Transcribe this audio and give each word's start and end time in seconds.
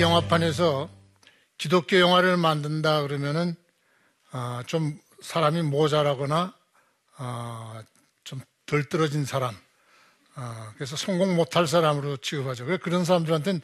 영화판에서 0.00 0.90
기독교 1.56 1.98
영화를 1.98 2.36
만든다 2.36 3.02
그러면은 3.02 3.54
어, 4.32 4.60
좀 4.66 4.98
사람이 5.22 5.62
모자라거나 5.62 6.54
어, 7.18 7.80
좀덜 8.24 8.88
떨어진 8.88 9.24
사람, 9.24 9.56
어, 10.36 10.72
그래서 10.74 10.94
성공 10.96 11.34
못할 11.34 11.66
사람으로 11.66 12.18
취급하죠. 12.18 12.64
그래서 12.64 12.82
그런 12.82 13.04
사람들한테는 13.04 13.60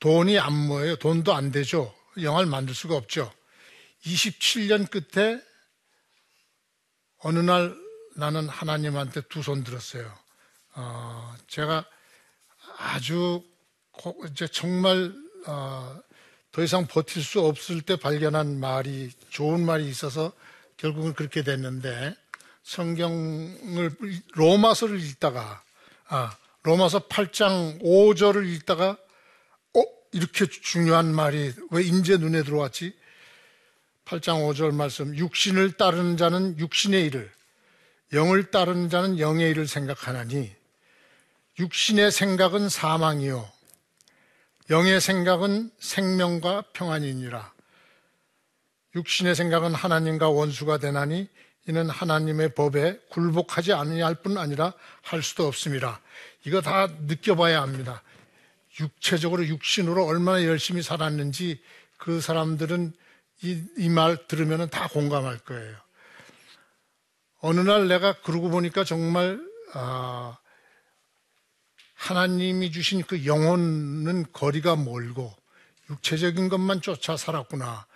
돈이 0.00 0.38
안 0.38 0.52
모여요. 0.54 0.96
돈도 0.96 1.34
안 1.34 1.50
되죠. 1.50 1.94
영화를 2.22 2.48
만들 2.48 2.74
수가 2.74 2.96
없죠. 2.96 3.30
27년 4.04 4.88
끝에 4.90 5.40
어느 7.18 7.38
날 7.40 7.76
나는 8.16 8.48
하나님한테 8.48 9.22
두 9.22 9.40
손 9.42 9.64
들었어요. 9.64 10.10
어, 10.76 11.34
제가 11.48 11.84
아주 12.78 13.44
고- 13.92 14.16
이제 14.30 14.46
정말 14.46 15.12
어, 15.46 16.00
더 16.52 16.62
이상 16.62 16.86
버틸 16.86 17.22
수 17.22 17.40
없을 17.40 17.82
때 17.82 17.96
발견한 17.96 18.58
말이 18.58 19.10
좋은 19.30 19.64
말이 19.64 19.88
있어서 19.88 20.32
결국은 20.76 21.14
그렇게 21.14 21.42
됐는데 21.42 22.14
성경을 22.62 23.90
로마서를 24.34 25.00
읽다가 25.00 25.62
아, 26.08 26.36
로마서 26.62 27.08
8장 27.08 27.82
5절을 27.82 28.46
읽다가 28.54 28.96
어 29.74 29.82
이렇게 30.12 30.46
중요한 30.46 31.14
말이 31.14 31.52
왜 31.70 31.82
인제 31.82 32.16
눈에 32.16 32.42
들어왔지? 32.42 32.94
8장 34.04 34.48
5절 34.48 34.74
말씀 34.74 35.16
육신을 35.16 35.72
따르는 35.72 36.16
자는 36.16 36.58
육신의 36.58 37.06
일을 37.06 37.30
영을 38.14 38.50
따르는 38.50 38.88
자는 38.88 39.18
영의 39.18 39.50
일을 39.50 39.68
생각하나니 39.68 40.50
육신의 41.58 42.10
생각은 42.10 42.68
사망이요 42.68 43.57
영의 44.70 45.00
생각은 45.00 45.70
생명과 45.78 46.64
평안이니라. 46.72 47.52
육신의 48.94 49.34
생각은 49.34 49.74
하나님과 49.74 50.28
원수가 50.28 50.78
되나니 50.78 51.28
이는 51.66 51.88
하나님의 51.88 52.54
법에 52.54 52.98
굴복하지 53.10 53.72
아니할 53.72 54.16
뿐 54.16 54.38
아니라 54.38 54.72
할 55.02 55.22
수도 55.22 55.46
없습니다. 55.46 56.00
이거 56.44 56.60
다 56.60 56.86
느껴봐야 57.06 57.62
합니다. 57.62 58.02
육체적으로 58.80 59.46
육신으로 59.46 60.04
얼마나 60.06 60.44
열심히 60.44 60.82
살았는지 60.82 61.62
그 61.96 62.20
사람들은 62.20 62.92
이 63.42 63.88
말 63.88 64.26
들으면 64.26 64.68
다 64.68 64.88
공감할 64.88 65.38
거예요. 65.38 65.76
어느 67.40 67.60
날 67.60 67.86
내가 67.88 68.20
그러고 68.22 68.50
보니까 68.50 68.84
정말 68.84 69.40
아, 69.74 70.38
하나님이 71.98 72.70
주신 72.70 73.02
그 73.02 73.26
영혼은 73.26 74.32
거리가 74.32 74.76
멀고 74.76 75.34
육체적인 75.90 76.48
것만 76.48 76.80
쫓아 76.80 77.16
살았구나. 77.16 77.86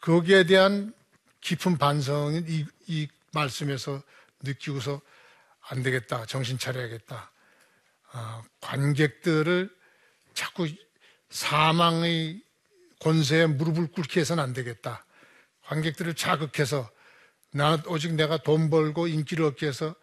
거기에 0.00 0.44
대한 0.44 0.94
깊은 1.42 1.76
반성이 1.76 2.42
이, 2.48 2.66
이 2.86 3.08
말씀에서 3.32 4.02
느끼고서 4.42 5.02
안 5.68 5.82
되겠다. 5.82 6.24
정신 6.24 6.58
차려야겠다. 6.58 7.30
아, 8.12 8.42
관객들을 8.62 9.70
자꾸 10.32 10.66
사망의 11.28 12.42
권세에 13.00 13.46
무릎을 13.46 13.88
꿇게 13.88 14.20
해서는 14.20 14.42
안 14.42 14.54
되겠다. 14.54 15.04
관객들을 15.64 16.14
자극해서 16.14 16.90
나는 17.52 17.84
오직 17.86 18.14
내가 18.14 18.38
돈 18.38 18.70
벌고 18.70 19.08
인기를 19.08 19.44
얻기 19.44 19.66
위해서 19.66 19.94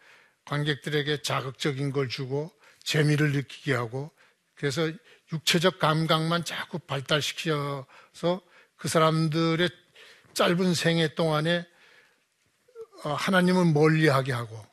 관객들에게 0.46 1.24
자극적인 1.24 1.92
걸 1.92 2.10
주고 2.10 2.56
재미를 2.88 3.34
느끼게 3.34 3.74
하고 3.74 4.10
그래서 4.56 4.90
육체적 5.34 5.78
감각만 5.78 6.46
자꾸 6.46 6.80
발달시켜서 6.80 8.42
그 8.78 8.88
사람들의 8.88 9.70
짧은 10.34 10.74
생애 10.74 11.14
동안에 11.14 11.68
어, 13.04 13.14
하나님을 13.14 13.66
멀리하게 13.74 14.32
하고 14.32 14.66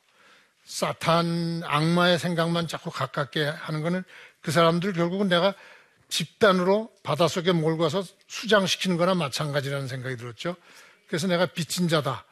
사탄 0.63 1.61
악마의 1.65 2.17
생각만 2.17 2.69
자꾸 2.69 2.89
가깝게 2.89 3.43
하는 3.43 3.81
것은 3.81 4.05
그 4.41 4.51
사람들 4.51 4.93
결국은 4.93 5.27
내가 5.27 5.53
집단으로 6.07 6.89
바닷속에 7.03 7.51
몰고 7.51 7.83
가서 7.83 8.01
수장시키는 8.27 8.95
거나 8.95 9.13
마찬가지라는 9.13 9.89
생각이 9.89 10.15
들었죠. 10.15 10.55
그래서 11.07 11.27
내가 11.27 11.47
빚진 11.47 11.89
자다. 11.89 12.23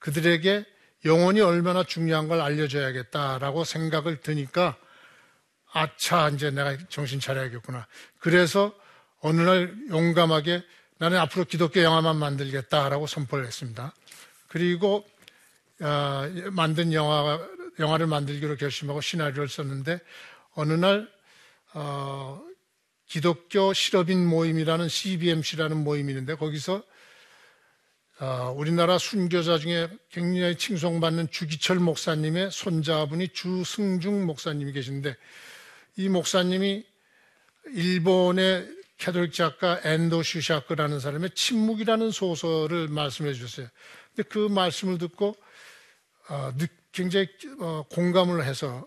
그들에게 0.00 0.66
영혼이 1.04 1.40
얼마나 1.40 1.84
중요한 1.84 2.26
걸 2.26 2.40
알려줘야겠다라고 2.40 3.62
생각을 3.62 4.20
드니까 4.20 4.76
아차, 5.72 6.28
이제 6.30 6.50
내가 6.50 6.76
정신 6.88 7.20
차려야겠구나. 7.20 7.86
그래서 8.18 8.74
어느 9.20 9.40
날 9.40 9.74
용감하게 9.90 10.62
나는 10.98 11.18
앞으로 11.18 11.44
기독교 11.44 11.82
영화만 11.82 12.16
만들겠다라고 12.16 13.06
선포를 13.06 13.46
했습니다. 13.46 13.94
그리고 14.48 15.06
어, 15.80 16.22
만든 16.50 16.92
영화, 16.92 17.38
영화를 17.78 18.06
만들기로 18.06 18.56
결심하고 18.56 19.00
시나리오를 19.00 19.48
썼는데 19.48 20.00
어느 20.54 20.72
날 20.72 21.08
어, 21.74 22.42
기독교 23.06 23.72
실업인 23.72 24.26
모임이라는 24.26 24.88
CBMC라는 24.88 25.76
모임이 25.76 26.12
있는데 26.12 26.34
거기서 26.34 26.82
어, 28.20 28.52
우리나라 28.56 28.98
순교자 28.98 29.58
중에 29.58 29.88
굉장히 30.10 30.56
칭송받는 30.58 31.30
주기철 31.30 31.78
목사님의 31.78 32.50
손자분이 32.50 33.28
주승중 33.28 34.26
목사님이 34.26 34.72
계신데 34.72 35.16
이 35.98 36.08
목사님이 36.08 36.86
일본의 37.70 38.72
캐톨릭 38.98 39.32
작가 39.32 39.80
엔도 39.82 40.22
슈사쿠라는 40.22 41.00
사람의 41.00 41.30
침묵이라는 41.34 42.12
소설을 42.12 42.86
말씀해 42.86 43.34
주셨어요. 43.34 43.66
근데 44.14 44.28
그 44.28 44.38
말씀을 44.38 44.98
듣고 44.98 45.36
어, 46.28 46.52
굉장히 46.92 47.26
어, 47.58 47.84
공감을 47.90 48.44
해서 48.44 48.86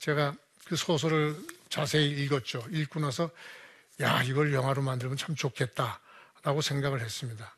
제가 0.00 0.34
그 0.66 0.74
소설을 0.74 1.36
자세히 1.68 2.10
읽었죠. 2.24 2.64
읽고 2.72 2.98
나서 2.98 3.30
야 4.00 4.24
이걸 4.24 4.52
영화로 4.52 4.82
만들면 4.82 5.16
참 5.16 5.36
좋겠다라고 5.36 6.60
생각을 6.60 7.02
했습니다. 7.02 7.54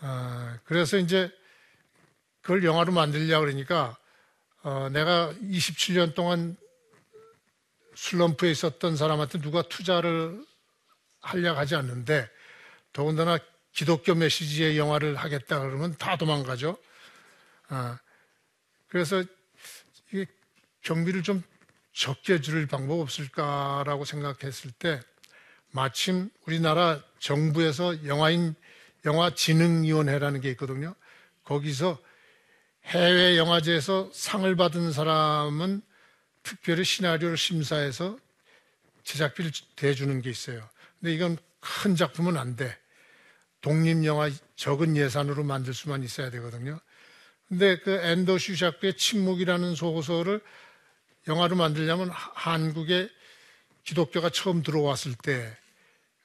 어, 0.00 0.56
그래서 0.64 0.96
이제 0.96 1.30
그걸 2.40 2.64
영화로 2.64 2.90
만들려고 2.90 3.44
그러니까 3.44 3.96
어, 4.64 4.88
내가 4.90 5.32
27년 5.34 6.16
동안 6.16 6.56
슬럼프에 8.00 8.50
있었던 8.50 8.96
사람한테 8.96 9.40
누가 9.42 9.60
투자를 9.60 10.42
하려고 11.20 11.58
하지 11.58 11.74
않는데 11.76 12.28
더군다나 12.94 13.38
기독교 13.72 14.14
메시지의 14.14 14.78
영화를 14.78 15.16
하겠다 15.16 15.60
그러면 15.60 15.94
다 15.98 16.16
도망가죠. 16.16 16.78
어, 17.68 17.98
그래서 18.88 19.22
이 20.14 20.24
경비를 20.80 21.22
좀 21.22 21.42
적게 21.92 22.40
줄 22.40 22.66
방법 22.66 23.00
없을까라고 23.00 24.06
생각했을 24.06 24.70
때 24.72 25.00
마침 25.70 26.30
우리나라 26.46 27.02
정부에서 27.18 28.06
영화인 28.06 28.54
영화진흥위원회라는 29.04 30.40
게 30.40 30.50
있거든요. 30.52 30.94
거기서 31.44 31.98
해외 32.86 33.36
영화제에서 33.36 34.10
상을 34.14 34.56
받은 34.56 34.90
사람은 34.90 35.82
특별히 36.50 36.82
시나리오를 36.82 37.36
심사해서 37.36 38.18
제작비를 39.04 39.52
대주는 39.76 40.20
게 40.20 40.30
있어요. 40.30 40.68
근데 40.98 41.14
이건 41.14 41.38
큰 41.60 41.94
작품은 41.94 42.36
안 42.36 42.56
돼. 42.56 42.76
독립영화 43.60 44.30
적은 44.56 44.96
예산으로 44.96 45.44
만들 45.44 45.72
수만 45.74 46.02
있어야 46.02 46.28
되거든요. 46.30 46.80
근데 47.48 47.78
그 47.78 47.92
엔더 47.92 48.38
슈샤크의 48.38 48.96
침묵이라는 48.96 49.76
소설을 49.76 50.40
영화로 51.28 51.54
만들려면 51.54 52.10
한국에 52.10 53.08
기독교가 53.84 54.30
처음 54.30 54.64
들어왔을 54.64 55.14
때, 55.22 55.56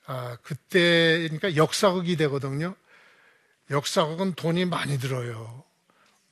아, 0.07 0.37
그때, 0.41 1.27
그러니까 1.29 1.55
역사극이 1.55 2.15
되거든요. 2.17 2.75
역사극은 3.69 4.33
돈이 4.33 4.65
많이 4.65 4.97
들어요. 4.97 5.63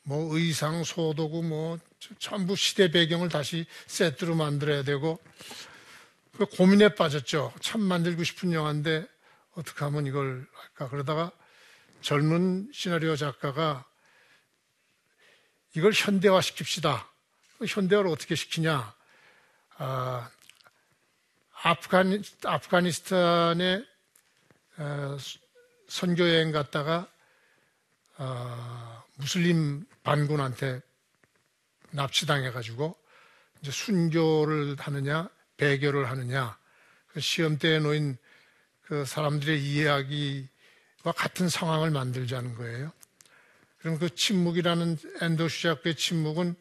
뭐 0.01 0.36
의상, 0.36 0.84
소도구, 0.84 1.44
뭐 1.44 1.78
전부 2.19 2.55
시대 2.55 2.91
배경을 2.91 3.29
다시 3.29 3.65
세트로 3.88 4.35
만들어야 4.35 4.83
되고 4.83 5.19
그 6.38 6.45
고민에 6.45 6.95
빠졌죠. 6.95 7.53
참 7.61 7.81
만들고 7.81 8.23
싶은 8.23 8.53
영화인데 8.53 9.07
어떻게 9.55 9.83
하면 9.85 10.05
이걸 10.07 10.47
할까 10.53 10.89
그러다가 10.89 11.31
젊은 12.01 12.69
시나리오 12.73 13.15
작가가 13.15 13.85
이걸 15.75 15.91
현대화 15.94 16.39
시킵시다. 16.39 17.05
현대화를 17.67 18.09
어떻게 18.09 18.35
시키냐? 18.35 18.94
아, 19.77 20.29
아프가니, 21.63 22.21
아프가니스탄에 22.44 23.85
어, 24.77 25.17
선교 25.88 26.27
여행 26.27 26.51
갔다가 26.51 27.07
어, 28.17 29.03
무슬림 29.15 29.85
반군한테 30.03 30.81
납치당해가지고 31.94 32.95
이제 33.62 33.72
순교를 33.72 34.75
하느냐 34.80 35.30
배교를 35.57 36.10
하느냐 36.10 36.57
그 37.07 37.19
시험대에 37.19 37.80
놓인 37.80 38.18
그 38.81 39.06
사람들의 39.06 39.63
이야기와 39.63 41.13
같은 41.16 41.48
상황을 41.48 41.92
만들자는 41.92 42.56
거예요. 42.56 42.92
그럼 43.80 44.00
그 44.00 44.13
침묵이라는 44.13 44.98
엔도 45.22 45.48
슈자크의 45.48 45.95
침묵은 45.95 46.56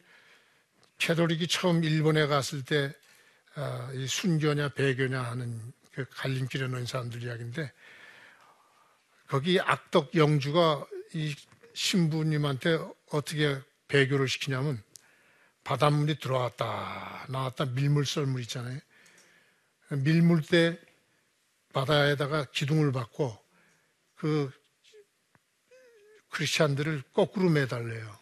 캐톨릭이 0.97 1.47
처음 1.47 1.83
일본에 1.83 2.27
갔을 2.27 2.63
때이 2.63 2.91
어, 3.55 3.89
순교냐 4.07 4.69
배교냐 4.69 5.21
하는 5.21 5.73
그 5.91 6.05
갈림길에 6.09 6.67
놓인 6.67 6.85
사람들 6.85 7.23
이야기인데 7.23 7.71
거기 9.27 9.59
악덕 9.59 10.15
영주가 10.15 10.85
이 11.13 11.35
신부님한테 11.73 12.79
어떻게 13.11 13.59
배교를 13.87 14.27
시키냐면 14.27 14.81
바닷물이 15.63 16.19
들어왔다 16.19 17.27
나왔다 17.29 17.65
밀물 17.65 18.05
썰물 18.05 18.41
있잖아요. 18.41 18.79
밀물 19.89 20.41
때 20.41 20.79
바다에다가 21.73 22.45
기둥을 22.45 22.91
받고 22.91 23.37
그 24.15 24.51
크리스찬들을 26.29 27.03
거꾸로 27.13 27.49
매달래요. 27.49 28.17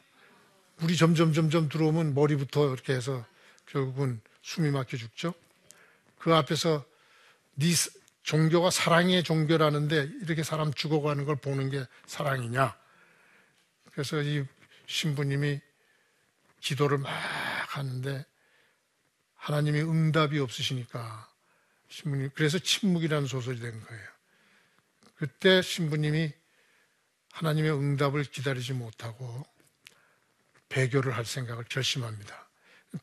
물이 0.77 0.97
점점 0.97 1.33
점점 1.33 1.69
들어오면 1.69 2.13
머리부터 2.13 2.73
이렇게 2.73 2.93
해서 2.93 3.25
결국은 3.67 4.19
숨이 4.41 4.71
막혀 4.71 4.97
죽죠. 4.97 5.33
그 6.17 6.33
앞에서 6.33 6.83
네 7.55 7.73
종교가 8.23 8.69
사랑의 8.69 9.23
종교라는데 9.23 10.09
이렇게 10.21 10.43
사람 10.43 10.73
죽어가는 10.73 11.25
걸 11.25 11.35
보는 11.35 11.69
게 11.69 11.85
사랑이냐? 12.05 12.75
그래서 13.91 14.21
이 14.21 14.45
신부님이 14.85 15.59
기도를 16.61 16.99
막 16.99 17.09
하는데 17.75 18.25
하나님이 19.35 19.81
응답이 19.81 20.39
없으시니까 20.39 21.27
신부님 21.89 22.29
그래서 22.35 22.59
침묵이라는 22.59 23.27
소설이 23.27 23.59
된 23.59 23.79
거예요. 23.81 24.03
그때 25.15 25.61
신부님이 25.61 26.31
하나님의 27.33 27.71
응답을 27.71 28.23
기다리지 28.23 28.73
못하고 28.73 29.45
배교를 30.69 31.15
할 31.15 31.25
생각을 31.25 31.65
결심합니다. 31.65 32.49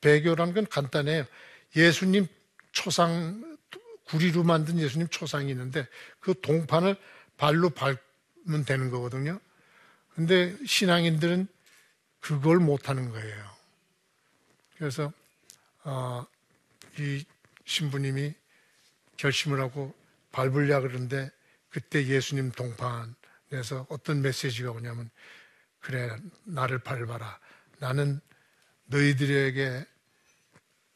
배교라는 0.01 0.55
건 0.55 0.67
간단해요. 0.67 1.25
예수님 1.77 2.27
초상 2.73 3.59
구리로 4.05 4.43
만든 4.43 4.79
예수님 4.79 5.09
초상이 5.09 5.51
있는데 5.51 5.87
그 6.21 6.41
동판을 6.41 6.97
발로 7.37 7.71
밟으면 7.71 8.65
되는 8.67 8.91
거거든요. 8.91 9.39
근데 10.15 10.57
신앙인들은 10.67 11.47
그걸 12.21 12.59
못하는 12.59 13.11
거예요. 13.11 13.51
그래서 14.77 15.13
어, 15.85 16.27
이 16.99 17.25
신부님이 17.65 18.35
결심을 19.17 19.61
하고 19.61 19.95
밟으려 20.33 20.81
그러는데 20.81 21.31
그때 21.71 22.07
예수님 22.07 22.53
동판에서 22.53 23.87
어떤 23.89 24.23
메시지가 24.23 24.71
오냐면 24.71 25.11
그래 25.81 26.17
나를 26.45 26.79
밟아라 26.79 27.39
나는 27.79 28.21
너희들에게 28.87 29.87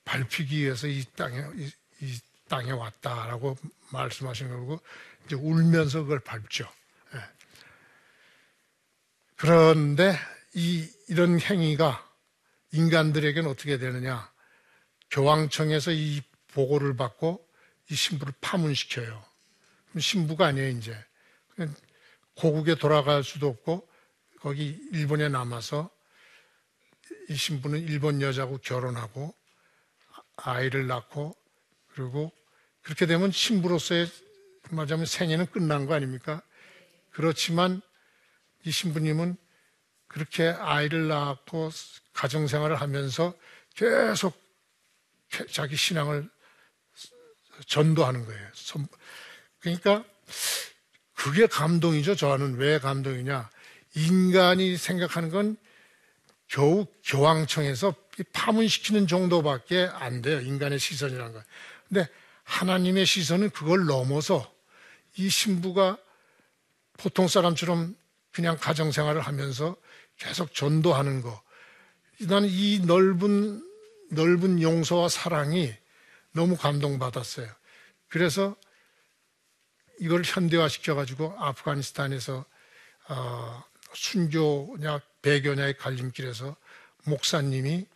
밟히기 0.05 0.63
위해서 0.63 0.87
이 0.87 1.05
땅에 1.17 1.45
이, 1.57 1.71
이 2.01 2.21
땅에 2.49 2.71
왔다라고 2.73 3.57
말씀하신 3.93 4.49
거고 4.49 4.81
이제 5.25 5.37
울면서 5.37 6.03
그걸 6.03 6.21
밟죠. 6.21 6.69
예. 7.15 7.21
그런데 9.37 10.19
이 10.55 10.89
이런 11.09 11.41
행위가 11.41 12.11
인간들에게는 12.73 13.49
어떻게 13.49 13.79
되느냐? 13.79 14.31
교황청에서 15.11 15.93
이 15.93 16.23
보고를 16.53 16.97
받고 16.97 17.47
이 17.91 17.95
신부를 17.95 18.33
파문시켜요. 18.41 19.25
신부가 19.99 20.47
아니에요, 20.47 20.69
이제. 20.69 20.97
고국에 22.37 22.77
돌아갈 22.77 23.23
수도 23.23 23.49
없고 23.49 23.89
거기 24.41 24.79
일본에 24.93 25.29
남아서 25.29 25.91
이 27.29 27.37
신부는 27.37 27.81
일본 27.81 28.21
여자하고 28.23 28.59
결혼하고 28.59 29.35
아이를 30.37 30.87
낳고 30.87 31.37
그리고 31.89 32.33
그렇게 32.83 33.07
되면 33.07 33.31
신부로서의 33.31 34.11
말하자면 34.71 35.07
생애는 35.07 35.47
끝난 35.47 35.87
거 35.87 35.95
아닙니까? 35.95 36.43
그렇지만 37.11 37.83
이 38.65 38.71
신부님은 38.71 39.37
그렇게 40.13 40.49
아이를 40.49 41.09
낳고 41.09 41.71
가정생활을 42.13 42.81
하면서 42.81 43.35
계속 43.75 44.41
자기 45.51 45.77
신앙을 45.77 46.29
전도하는 47.67 48.27
거예요. 48.27 48.49
그러니까 49.61 50.05
그게 51.15 51.47
감동이죠. 51.47 52.17
저는 52.17 52.57
왜 52.57 52.79
감동이냐? 52.79 53.49
인간이 53.95 54.77
생각하는 54.77 55.31
건 55.31 55.57
겨우 56.49 56.87
교황청에서 57.05 57.95
파문시키는 58.33 59.07
정도밖에 59.07 59.89
안 59.91 60.21
돼요. 60.21 60.41
인간의 60.41 60.79
시선이라는 60.79 61.33
건. 61.33 61.43
근데 61.89 62.09
하나님의 62.45 63.07
시선은 63.07 63.51
그걸 63.51 63.87
넘어서 63.87 64.53
이 65.17 65.31
신부가 65.31 65.97
보통 66.99 67.29
사람처럼 67.29 67.97
그냥 68.33 68.59
가정생활을 68.59 69.21
하면서 69.23 69.77
계속 70.23 70.55
전도하는 70.55 71.21
거. 71.21 71.43
나는 72.21 72.49
이 72.49 72.81
넓은, 72.87 73.61
넓은 74.11 74.63
용서와 74.63 75.09
사랑이 75.09 75.75
너무 76.31 76.57
감동받았어요. 76.57 77.49
그래서 78.09 78.55
이걸 79.99 80.23
현대화 80.25 80.69
시켜 80.69 80.95
가지고 80.95 81.35
아프가니스탄에서 81.39 82.45
어, 83.09 83.65
순교냐 83.95 85.01
배교냐의 85.23 85.77
갈림길에서 85.77 86.57
목사님이 87.05 87.87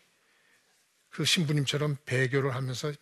그 1.10 1.24
신부님처럼 1.24 1.96
배교를 2.04 2.54
하면서 2.54 2.92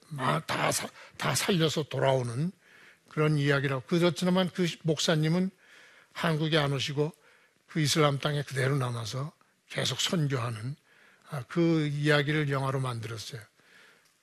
다, 0.47 0.71
다 1.16 1.35
살려서 1.35 1.85
돌아오는 1.85 2.52
그런 3.09 3.38
이야기라고. 3.38 3.85
그렇지만 3.87 4.50
그 4.50 4.66
목사님은 4.83 5.50
한국에 6.12 6.59
안 6.59 6.73
오시고 6.73 7.12
그 7.75 7.81
이슬람 7.81 8.21
땅에 8.21 8.45
그대로 8.45 8.76
남아서 8.76 9.33
계속 9.69 10.00
선교하는 10.00 10.76
아, 11.31 11.43
그 11.49 11.88
이야기를 11.88 12.49
영화로 12.49 12.78
만들었어요. 12.78 13.43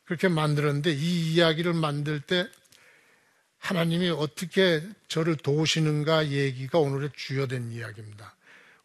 그렇게 0.05 0.29
만들었는데 0.29 0.93
이 0.93 1.33
이야기를 1.33 1.73
만들 1.73 2.21
때 2.21 2.49
하나님이 3.57 4.09
어떻게 4.09 4.81
저를 5.09 5.35
도우시는가 5.35 6.29
얘기가 6.29 6.79
오늘의 6.79 7.09
주요된 7.13 7.73
이야기입니다. 7.73 8.33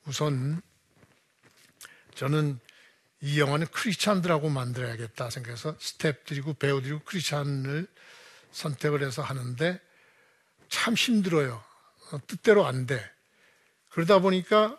우선 0.04 0.61
저는 2.16 2.58
이 3.20 3.38
영화는 3.38 3.68
크리스찬들하고 3.68 4.49
만들어야겠다 4.49 5.30
생각해서 5.30 5.76
스탭들이고 5.76 6.58
배우들이고 6.58 7.02
크리스찬을 7.04 7.87
선택을 8.50 9.04
해서 9.04 9.23
하는데 9.23 9.80
참 10.68 10.94
힘들어요. 10.94 11.62
어, 12.11 12.18
뜻대로 12.26 12.66
안 12.66 12.87
돼. 12.87 13.15
그러다 13.97 14.19
보니까 14.19 14.79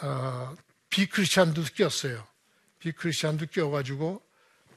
어, 0.00 0.56
비크리스찬도 0.88 1.62
꼈어요. 1.76 2.26
비크리스찬도 2.78 3.48
껴가지고 3.52 4.22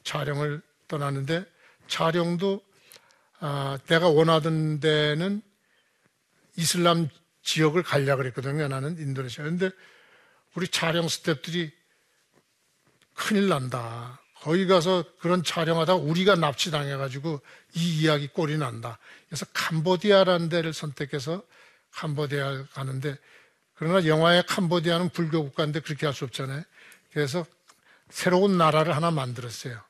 촬영을 0.04 0.60
떠나는데 0.86 1.46
촬영도 1.88 2.62
어, 3.40 3.78
내가 3.86 4.10
원하던 4.10 4.80
데는 4.80 5.40
이슬람 6.58 7.08
지역을 7.42 7.84
가려 7.84 8.16
그랬거든요. 8.16 8.68
나는 8.68 8.98
인도네시아. 8.98 9.44
근데 9.44 9.70
우리 10.54 10.68
촬영 10.68 11.06
스탭들이 11.06 11.72
큰일 13.14 13.48
난다. 13.48 14.20
거기 14.42 14.66
가서 14.66 15.06
그런 15.20 15.42
촬영하다 15.42 15.94
우리가 15.94 16.34
납치당해가지고 16.34 17.40
이 17.76 18.02
이야기 18.02 18.28
꼴이 18.28 18.58
난다. 18.58 18.98
그래서 19.26 19.46
캄보디아라는 19.54 20.50
데를 20.50 20.74
선택해서 20.74 21.42
캄보디아 21.92 22.64
가는데 22.72 23.16
그러나 23.74 24.06
영화의 24.06 24.44
캄보디아는 24.46 25.10
불교 25.10 25.42
국가인데 25.44 25.80
그렇게 25.80 26.06
할 26.06 26.14
수 26.14 26.24
없잖아요. 26.24 26.62
그래서 27.12 27.46
새로운 28.10 28.58
나라를 28.58 28.94
하나 28.94 29.10
만들었어요. 29.10 29.80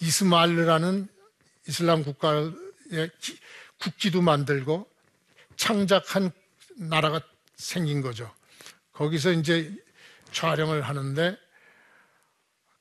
이스마일라는 0.00 1.08
이슬람 1.68 2.02
국가의 2.02 3.10
기- 3.20 3.38
국기도 3.78 4.22
만들고 4.22 4.88
창작한 5.56 6.30
나라가 6.76 7.20
생긴 7.56 8.00
거죠. 8.00 8.32
거기서 8.92 9.32
이제 9.32 9.74
촬영을 10.32 10.82
하는데 10.82 11.36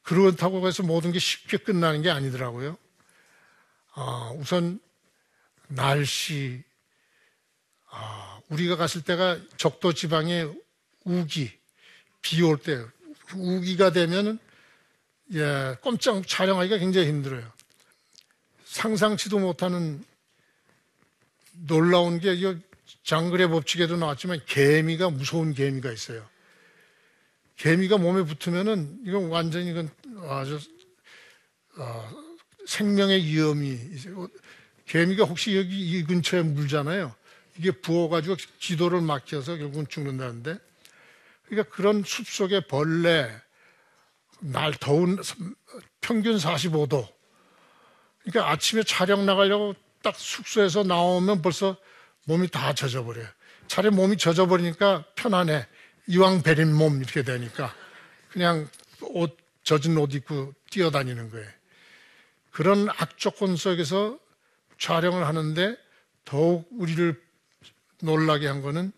그렇다고 0.03 0.65
해서 0.67 0.83
모든 0.83 1.11
게 1.11 1.19
쉽게 1.19 1.57
끝나는 1.57 2.01
게 2.01 2.09
아니더라고요. 2.09 2.77
아, 3.93 4.31
우선 4.35 4.79
날씨, 5.67 6.63
아, 7.91 8.38
우리가 8.49 8.75
갔을 8.75 9.01
때가 9.01 9.39
적도 9.57 9.93
지방에 9.93 10.47
우기, 11.05 11.51
비 12.21 12.41
올 12.41 12.57
때, 12.57 12.83
우기가 13.35 13.91
되면은, 13.91 14.39
예, 15.33 15.77
꼼짝 15.81 16.27
촬영하기가 16.27 16.79
굉장히 16.79 17.07
힘들어요. 17.07 17.51
상상치도 18.65 19.39
못하는 19.39 20.03
놀라운 21.53 22.19
게, 22.19 22.33
이 22.33 22.57
장글의 23.03 23.49
법칙에도 23.49 23.97
나왔지만, 23.97 24.41
개미가, 24.45 25.11
무서운 25.11 25.53
개미가 25.53 25.91
있어요. 25.91 26.27
개미가 27.57 27.97
몸에 27.97 28.23
붙으면은, 28.23 28.99
이건 29.05 29.27
완전히 29.27 29.69
이건 29.69 29.89
아주, 30.27 30.59
아, 31.75 32.11
생명의 32.65 33.23
위험이. 33.23 33.79
개미가 34.85 35.25
혹시 35.25 35.55
여기 35.55 35.91
이 35.91 36.03
근처에 36.03 36.41
물잖아요. 36.41 37.15
이게 37.59 37.71
부어가지고 37.71 38.37
기도를 38.59 39.01
막혀서 39.01 39.57
결국은 39.57 39.85
죽는다는데. 39.89 40.57
그러니까 41.45 41.75
그런 41.75 42.03
숲 42.05 42.25
속에 42.27 42.61
벌레, 42.61 43.29
날 44.39 44.73
더운 44.73 45.17
평균 45.99 46.37
45도. 46.37 47.05
그러니까 48.23 48.51
아침에 48.51 48.83
촬영 48.83 49.25
나가려고 49.25 49.75
딱 50.01 50.15
숙소에서 50.15 50.83
나오면 50.83 51.41
벌써 51.41 51.75
몸이 52.25 52.47
다 52.47 52.73
젖어버려요. 52.73 53.27
차라리 53.67 53.93
몸이 53.93 54.17
젖어버리니까 54.17 55.03
편안해. 55.15 55.67
이왕 56.07 56.43
베린 56.43 56.73
몸 56.73 57.01
이렇게 57.01 57.23
되니까 57.23 57.75
그냥 58.29 58.69
옷, 59.01 59.37
젖은 59.63 59.97
옷 59.97 60.15
입고 60.15 60.53
뛰어다니는 60.71 61.29
거예요. 61.29 61.49
그런 62.51 62.87
악조건 62.89 63.57
속에서 63.57 64.17
촬영을 64.77 65.27
하는데 65.27 65.75
더욱 66.23 66.69
우리를 66.71 67.28
놀라게 68.01 68.47
한 68.47 68.61
거는 68.61 68.91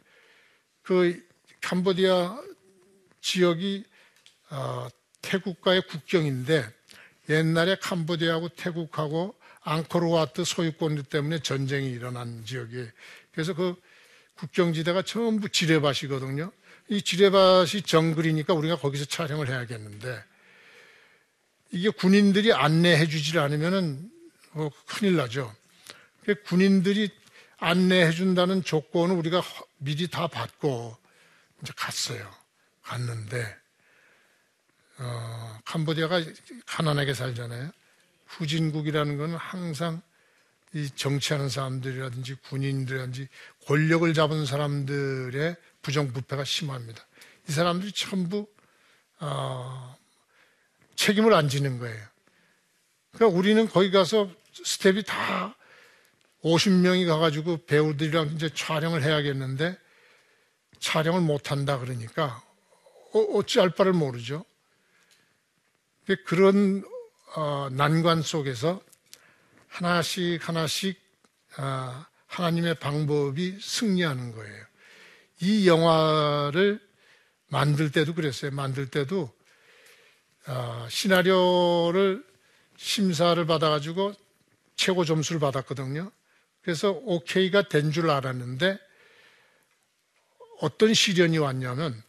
그 0.82 1.22
캄보디아 1.62 2.42
지역이 3.22 3.86
어, 4.50 4.88
태국과의 5.22 5.88
국경인데 5.88 6.68
옛날에 7.30 7.76
캄보디아하고 7.76 8.50
태국하고 8.50 9.36
앙코르와트 9.62 10.44
소유권 10.44 11.04
때문에 11.04 11.40
전쟁이 11.40 11.92
일어난 11.92 12.44
지역이에요. 12.46 12.88
그래서 13.32 13.54
그 13.54 13.76
국경지대가 14.36 15.04
전부 15.04 15.50
지뢰밭이거든요. 15.50 16.52
이 16.90 17.02
지뢰밭이 17.02 17.84
정글이니까 17.84 18.54
우리가 18.54 18.78
거기서 18.78 19.06
촬영을 19.06 19.48
해야겠는데 19.48 20.24
이게 21.72 21.90
군인들이 21.90 22.52
안내해 22.52 23.08
주질 23.08 23.40
않으면은 23.40 24.10
어, 24.54 24.70
큰일 24.88 25.16
나죠. 25.16 25.56
그 26.26 26.36
군인들이 26.44 27.10
안내해 27.62 28.12
준다는 28.12 28.64
조건을 28.64 29.16
우리가 29.16 29.40
허- 29.40 29.66
미리 29.78 30.08
다 30.08 30.28
받고 30.28 30.98
이제 31.62 31.72
갔어요. 31.76 32.30
갔는데 32.82 33.56
어, 34.98 35.60
캄보디아가 35.66 36.22
가난하게 36.66 37.14
살잖아요. 37.14 37.72
후진국이라는 38.26 39.18
건 39.18 39.36
항상 39.36 40.02
이 40.74 40.90
정치하는 40.90 41.50
사람들이라든지 41.50 42.36
군인들이라든지 42.50 43.28
권력을 43.68 44.12
잡은 44.16 44.46
사람들의 44.46 45.56
부정부패가 45.84 46.44
심합니다. 46.44 47.06
이 47.48 47.52
사람들이 47.52 47.92
전부 47.92 48.48
어, 49.20 49.96
책임을 50.96 51.34
안 51.36 51.48
지는 51.48 51.78
거예요. 51.78 52.04
그러니까 53.12 53.38
우리는 53.38 53.68
거기 53.70 53.92
가서 53.92 54.32
스텝이 54.54 55.04
다 55.04 55.56
50명이 56.44 57.08
가가지고 57.08 57.66
배우들이랑 57.66 58.32
이제 58.36 58.50
촬영을 58.54 59.04
해야겠는데 59.04 59.78
촬영을 60.80 61.22
못 61.22 61.52
한다 61.52 61.78
그러니까 61.78 62.44
어, 63.14 63.20
어찌할 63.20 63.72
바를 63.72 63.94
모르죠. 63.94 64.46
그런 66.26 66.84
어, 67.36 67.70
난관 67.72 68.22
속에서 68.22 68.82
하나씩 69.68 70.48
하나씩 70.48 71.00
아, 71.58 72.08
하나님의 72.28 72.76
방법이 72.76 73.60
승리하는 73.62 74.34
거예요. 74.34 74.66
이 75.42 75.68
영화를 75.68 76.80
만들 77.48 77.92
때도 77.92 78.14
그랬어요. 78.14 78.52
만들 78.52 78.90
때도 78.90 79.32
아, 80.46 80.88
시나리오를 80.90 82.26
심사를 82.78 83.46
받아가지고 83.46 84.14
최고 84.76 85.06
점수를 85.06 85.40
받았거든요. 85.40 86.12
그래서 86.64 86.92
오케이가 86.92 87.68
된 87.70 87.92
줄 87.92 88.10
알았는데 88.10 88.78
어떤 90.60 90.94
시련이 90.94 91.38
왔냐면 91.40 92.02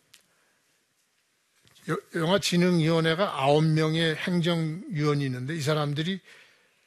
여- 1.88 1.98
영화진흥위원회가 2.14 3.40
아홉 3.42 3.64
명의 3.64 4.14
행정위원이 4.14 5.24
있는데 5.24 5.56
이 5.56 5.60
사람들이 5.60 6.20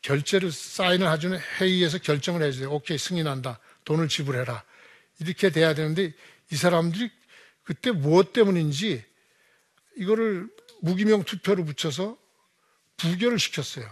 결제를 0.02 0.52
사인을 0.52 1.12
해주는 1.12 1.38
회의에서 1.60 1.98
결정을 1.98 2.44
해줘요. 2.44 2.72
오케이 2.72 2.98
승인한다. 2.98 3.60
돈을 3.86 4.08
지불해라. 4.08 4.64
이렇게 5.20 5.50
돼야 5.50 5.74
되는데 5.74 6.14
이 6.52 6.56
사람들이 6.56 7.10
그때 7.64 7.92
무엇 7.92 8.32
때문인지 8.32 9.04
이거를 9.98 10.48
무기명 10.82 11.24
투표로 11.24 11.66
붙여서 11.66 12.16
부결을 12.98 13.40
시켰어요. 13.40 13.90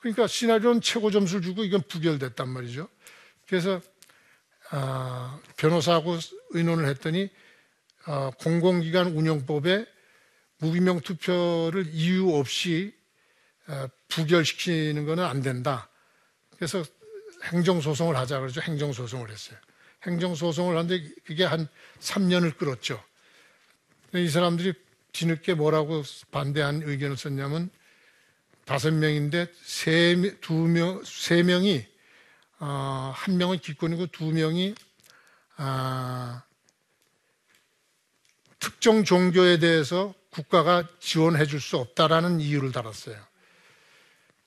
그러니까 0.00 0.26
시나리오는 0.26 0.80
최고 0.80 1.10
점수를 1.10 1.42
주고 1.42 1.64
이건 1.64 1.82
부결됐단 1.82 2.48
말이죠. 2.48 2.88
그래서 3.46 3.80
아, 4.70 5.40
변호사하고 5.56 6.18
의논을 6.50 6.86
했더니 6.88 7.30
아, 8.04 8.30
공공기관 8.38 9.08
운영법에 9.08 9.86
무기명 10.58 11.00
투표를 11.00 11.86
이유 11.92 12.34
없이 12.34 12.94
아, 13.66 13.88
부결시키는 14.08 15.04
것은 15.04 15.24
안 15.24 15.42
된다. 15.42 15.88
그래서 16.56 16.82
행정소송을 17.44 18.16
하자 18.16 18.40
그러죠. 18.40 18.60
행정소송을 18.60 19.30
했어요. 19.30 19.58
행정소송을 20.06 20.76
하는데 20.76 21.08
그게 21.24 21.44
한 21.44 21.68
3년을 22.00 22.56
끌었죠. 22.56 23.02
이 24.14 24.28
사람들이 24.28 24.74
뒤늦게 25.12 25.54
뭐라고 25.54 26.02
반대한 26.30 26.82
의견을 26.84 27.16
썼냐면 27.16 27.70
다섯 28.68 28.92
명인데 28.92 29.50
세, 29.64 30.36
두 30.42 30.52
명, 30.52 31.02
세 31.02 31.42
명이, 31.42 31.86
어, 32.60 33.12
한 33.16 33.38
명은 33.38 33.60
기권이고 33.60 34.08
두 34.08 34.26
명이, 34.26 34.74
아, 35.56 36.42
특정 38.58 39.04
종교에 39.04 39.58
대해서 39.58 40.12
국가가 40.28 40.86
지원해 41.00 41.46
줄 41.46 41.62
수 41.62 41.78
없다라는 41.78 42.40
이유를 42.40 42.70
달았어요. 42.70 43.16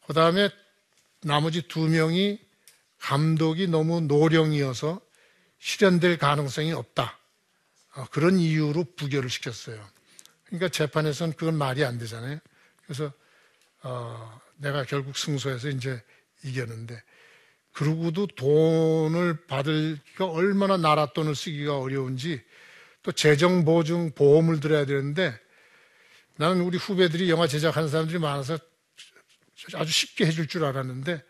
그 0.05 0.13
다음에 0.13 0.51
나머지 1.21 1.63
두 1.67 1.87
명이 1.87 2.39
감독이 2.99 3.65
너무 3.65 4.01
노령이어서 4.01 5.01
실현될 5.57 6.19
가능성이 6.19 6.73
없다. 6.73 7.17
어, 7.95 8.05
그런 8.11 8.37
이유로 8.37 8.85
부결을 8.95 9.31
시켰어요. 9.31 9.83
그러니까 10.45 10.69
재판에서는 10.69 11.33
그건 11.37 11.57
말이 11.57 11.83
안 11.83 11.97
되잖아요. 11.97 12.37
그래서 12.85 13.11
어, 13.83 14.41
내가 14.57 14.83
결국 14.83 15.17
승소해서 15.17 15.69
이제 15.69 16.01
이겼는데 16.43 17.01
그러고도 17.73 18.27
돈을 18.27 19.45
받을기가 19.47 20.25
얼마나 20.25 20.77
나라 20.77 21.07
돈을 21.07 21.35
쓰기가 21.35 21.77
어려운지 21.79 22.41
또 23.03 23.11
재정 23.11 23.65
보증 23.65 24.11
보험을 24.13 24.59
들어야 24.59 24.85
되는데 24.85 25.37
나는 26.35 26.61
우리 26.61 26.77
후배들이 26.77 27.29
영화 27.29 27.47
제작하는 27.47 27.89
사람들이 27.89 28.19
많아서 28.19 28.57
아주 29.75 29.91
쉽게 29.91 30.25
해줄 30.25 30.47
줄 30.47 30.65
알았는데 30.65 31.23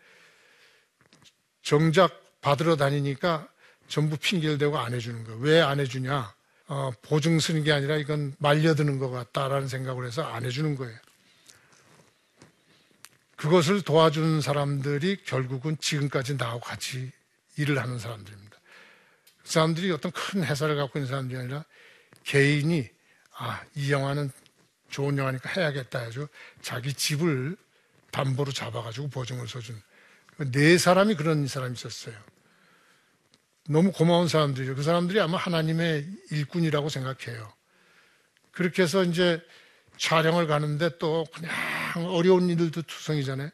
정작 1.62 2.40
받으러 2.40 2.76
다니니까 2.76 3.48
전부 3.88 4.16
핑계를 4.16 4.58
대고 4.58 4.78
안 4.78 4.94
해주는 4.94 5.24
거예요. 5.24 5.38
왜 5.40 5.60
안 5.60 5.78
해주냐? 5.80 6.34
어, 6.68 6.90
보증 7.02 7.38
쓰는 7.38 7.62
게 7.62 7.72
아니라 7.72 7.96
이건 7.96 8.34
말려드는 8.38 8.98
것 8.98 9.10
같다라는 9.10 9.68
생각을 9.68 10.06
해서 10.06 10.22
안 10.22 10.44
해주는 10.44 10.74
거예요. 10.76 10.98
그것을 13.42 13.82
도와준 13.82 14.40
사람들이 14.40 15.24
결국은 15.24 15.76
지금까지 15.80 16.36
나하고 16.36 16.60
같이 16.60 17.10
일을 17.56 17.76
하는 17.76 17.98
사람들입니다. 17.98 18.56
그 19.42 19.48
사람들이 19.50 19.90
어떤 19.90 20.12
큰 20.12 20.44
회사를 20.44 20.76
갖고 20.76 21.00
있는 21.00 21.08
사람들이 21.08 21.40
아니라 21.40 21.64
개인이 22.22 22.88
아, 23.36 23.60
이 23.74 23.90
영화는 23.90 24.30
좋은 24.90 25.18
영화니까 25.18 25.50
해야겠다 25.56 25.98
해서 25.98 26.28
자기 26.60 26.94
집을 26.94 27.56
담보로 28.12 28.52
잡아가지고 28.52 29.08
보증을 29.08 29.48
써준 29.48 29.82
네 30.52 30.78
사람이 30.78 31.16
그런 31.16 31.48
사람이 31.48 31.74
있었어요. 31.74 32.14
너무 33.68 33.90
고마운 33.90 34.28
사람들이죠. 34.28 34.76
그 34.76 34.84
사람들이 34.84 35.18
아마 35.18 35.36
하나님의 35.36 36.06
일꾼이라고 36.30 36.88
생각해요. 36.88 37.52
그렇게 38.52 38.82
해서 38.84 39.02
이제 39.02 39.42
촬영을 39.96 40.46
가는데 40.46 40.96
또 40.98 41.26
그냥 41.34 41.50
어려운 41.96 42.48
일들도 42.48 42.82
투성이잖아요. 42.82 43.50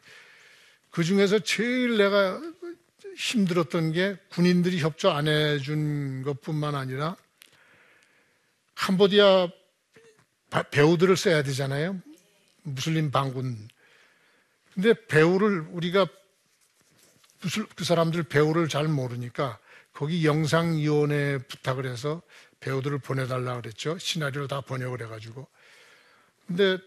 그 0.90 1.04
중에서 1.04 1.38
제일 1.40 1.96
내가 1.96 2.40
힘들었던 3.16 3.92
게 3.92 4.16
군인들이 4.30 4.78
협조 4.78 5.10
안 5.10 5.26
해준 5.28 6.22
것 6.22 6.40
뿐만 6.40 6.74
아니라 6.74 7.16
캄보디아 8.74 9.48
배우들을 10.70 11.16
써야 11.16 11.42
되잖아요. 11.42 12.00
무슬림 12.62 13.10
반군. 13.10 13.68
근데 14.72 14.94
배우를 15.06 15.66
우리가 15.72 16.06
그 17.74 17.84
사람들 17.84 18.24
배우를 18.24 18.68
잘 18.68 18.86
모르니까 18.88 19.58
거기 19.92 20.24
영상위원회 20.24 21.38
부탁을 21.48 21.86
해서 21.86 22.22
배우들을 22.60 22.98
보내달라 22.98 23.60
그랬죠. 23.60 23.98
시나리오를 23.98 24.48
다 24.48 24.60
번역을 24.60 25.02
해가지고. 25.02 25.46
근데 26.46 26.78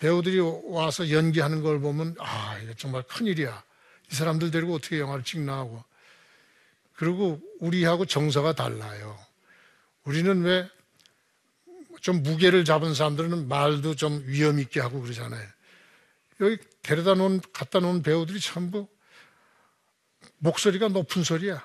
배우들이 0.00 0.40
와서 0.64 1.10
연기하는 1.10 1.62
걸 1.62 1.80
보면 1.80 2.16
아 2.18 2.58
이거 2.58 2.74
정말 2.74 3.02
큰일이야. 3.04 3.62
이 4.10 4.14
사람들 4.14 4.50
데리고 4.50 4.74
어떻게 4.74 4.98
영화를 4.98 5.24
찍나 5.24 5.56
하고. 5.56 5.84
그리고 6.94 7.40
우리하고 7.60 8.04
정서가 8.04 8.54
달라요. 8.54 9.18
우리는 10.04 10.42
왜 10.42 10.68
좀 12.00 12.22
무게를 12.22 12.64
잡은 12.64 12.94
사람들은 12.94 13.48
말도 13.48 13.94
좀 13.94 14.22
위험 14.26 14.58
있게 14.58 14.80
하고 14.80 15.00
그러잖아요. 15.00 15.46
여기 16.40 16.56
데려다 16.82 17.14
놓은 17.14 17.40
갖다 17.52 17.80
놓은 17.80 18.02
배우들이 18.02 18.40
전부 18.40 18.88
목소리가 20.38 20.88
높은 20.88 21.22
소리야. 21.22 21.64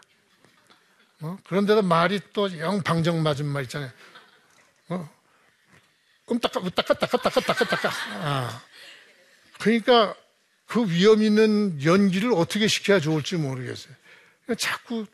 어? 1.21 1.37
그런데도 1.47 1.81
말이 1.83 2.19
또 2.33 2.49
영 2.57 2.81
방정 2.83 3.23
맞은 3.23 3.45
말 3.45 3.63
있잖아요. 3.63 3.89
어? 4.89 5.09
끔따까, 6.25 6.59
으따까, 6.61 6.93
따까, 6.95 7.17
따까, 7.17 7.41
따까, 7.41 7.65
따까. 7.65 7.89
아. 8.13 8.63
그러니까 9.59 10.15
그 10.65 10.89
위험 10.89 11.21
있는 11.21 11.83
연기를 11.83 12.33
어떻게 12.33 12.67
시켜야 12.67 12.99
좋을지 12.99 13.35
모르겠어요. 13.35 13.93
그러니까 14.43 14.67
자꾸 14.67 15.05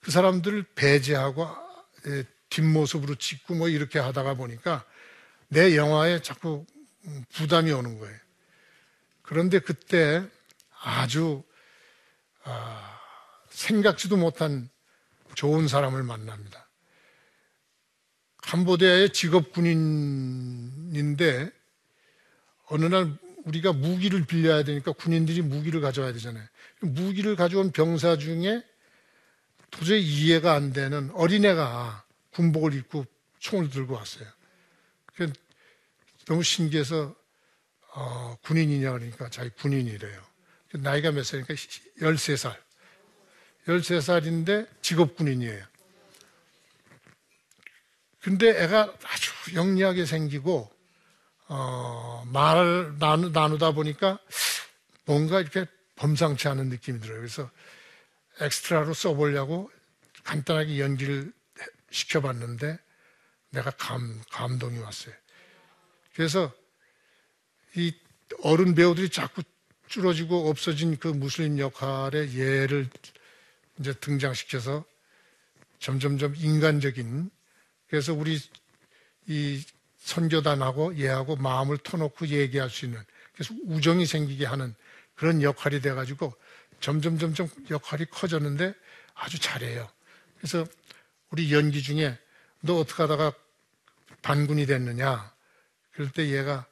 그 0.00 0.10
사람들을 0.10 0.64
배제하고 0.74 1.48
예, 2.06 2.24
뒷모습으로 2.50 3.16
찍고 3.16 3.54
뭐 3.54 3.68
이렇게 3.68 3.98
하다가 3.98 4.34
보니까 4.34 4.84
내 5.48 5.76
영화에 5.76 6.22
자꾸 6.22 6.64
부담이 7.32 7.72
오는 7.72 7.98
거예요. 7.98 8.16
그런데 9.22 9.58
그때 9.58 10.24
아주 10.80 11.42
아, 12.44 13.00
생각지도 13.50 14.16
못한 14.16 14.68
좋은 15.34 15.66
사람을 15.66 16.04
만납니다. 16.04 16.65
캄보디아의 18.46 19.10
직업 19.10 19.52
군인인데 19.52 21.50
어느 22.66 22.84
날 22.84 23.16
우리가 23.44 23.72
무기를 23.72 24.24
빌려야 24.24 24.62
되니까 24.64 24.92
군인들이 24.92 25.42
무기를 25.42 25.80
가져와야 25.80 26.12
되잖아요. 26.12 26.46
무기를 26.80 27.36
가져온 27.36 27.72
병사 27.72 28.16
중에 28.18 28.62
도저히 29.70 30.02
이해가 30.02 30.54
안 30.54 30.72
되는 30.72 31.10
어린애가 31.12 32.04
군복을 32.32 32.74
입고 32.74 33.04
총을 33.38 33.70
들고 33.70 33.94
왔어요. 33.94 34.26
너무 36.26 36.42
신기해서 36.42 37.14
어, 37.94 38.36
군인이냐 38.42 38.92
그러니까 38.92 39.30
자기 39.30 39.50
군인이래요. 39.50 40.22
나이가 40.74 41.10
몇 41.12 41.24
살이니까 41.24 41.54
13살. 41.54 42.56
13살인데 43.66 44.68
직업 44.82 45.16
군인이에요. 45.16 45.64
근데 48.26 48.48
애가 48.48 48.92
아주 49.04 49.54
영리하게 49.54 50.04
생기고 50.04 50.68
어, 51.46 52.24
말을 52.26 52.98
나누, 52.98 53.28
나누다 53.28 53.70
보니까 53.70 54.18
뭔가 55.04 55.40
이렇게 55.40 55.64
범상치 55.94 56.48
않은 56.48 56.68
느낌이 56.68 56.98
들어요. 56.98 57.18
그래서 57.18 57.48
엑스트라로 58.40 58.94
써보려고 58.94 59.70
간단하게 60.24 60.80
연기를 60.80 61.32
시켜봤는데 61.92 62.76
내가 63.50 63.70
감, 63.70 64.20
감동이 64.32 64.80
왔어요. 64.80 65.14
그래서 66.16 66.52
이 67.76 67.94
어른 68.42 68.74
배우들이 68.74 69.08
자꾸 69.08 69.44
줄어지고 69.86 70.50
없어진 70.50 70.96
그 70.96 71.06
무슬림 71.06 71.60
역할의 71.60 72.36
예를 72.36 72.90
이제 73.78 73.92
등장시켜서 73.92 74.84
점점점 75.78 76.34
인간적인 76.34 77.35
그래서 77.88 78.12
우리 78.12 78.38
이 79.26 79.64
선교단하고 79.98 80.98
얘하고 80.98 81.36
마음을 81.36 81.78
터놓고 81.78 82.28
얘기할 82.28 82.70
수 82.70 82.84
있는 82.84 83.02
그래서 83.34 83.54
우정이 83.64 84.06
생기게 84.06 84.46
하는 84.46 84.74
그런 85.14 85.42
역할이 85.42 85.80
돼가지고 85.80 86.32
점점 86.80 87.18
점점 87.18 87.48
역할이 87.70 88.06
커졌는데 88.06 88.74
아주 89.14 89.38
잘해요. 89.38 89.88
그래서 90.38 90.66
우리 91.30 91.52
연기 91.52 91.82
중에 91.82 92.18
너 92.60 92.78
어떻게 92.78 93.02
하다가 93.02 93.32
반군이 94.22 94.66
됐느냐? 94.66 95.32
그럴 95.92 96.10
때 96.10 96.28
얘가 96.28 96.66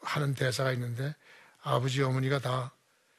하는 0.00 0.34
대사가 0.34 0.72
있는데 0.72 1.14
아버지 1.62 2.02
어머니가 2.02 2.40
다 2.40 2.74